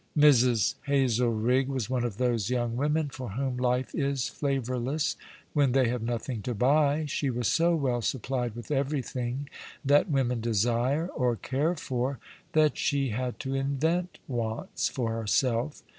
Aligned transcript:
Mrs. 0.17 0.73
Hazelrigg 0.87 1.67
was 1.67 1.87
one 1.87 2.03
of 2.03 2.17
those 2.17 2.49
young 2.49 2.75
women 2.75 3.07
for 3.09 3.29
whom 3.33 3.57
life 3.57 3.93
is 3.93 4.27
flavourless 4.29 5.15
when 5.53 5.73
they 5.73 5.89
have 5.89 6.01
nothing 6.01 6.41
to 6.41 6.55
buy. 6.55 7.05
She 7.05 7.29
was 7.29 7.47
so 7.47 7.75
well 7.75 8.01
supplied 8.01 8.55
with 8.55 8.71
everything 8.71 9.47
that 9.85 10.09
women 10.09 10.41
desire 10.41 11.05
or 11.09 11.35
care 11.35 11.75
for 11.75 12.17
that 12.53 12.79
she 12.79 13.09
had 13.09 13.39
to 13.41 13.53
invent 13.53 14.17
v/ants 14.27 14.89
for 14.89 15.11
herself. 15.11 15.83